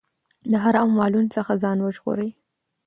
د 0.51 0.53
حرامو 0.63 0.93
مالونو 0.99 1.29
څخه 1.37 1.51
ځان 1.63 1.77
وژغورئ. 1.81 2.29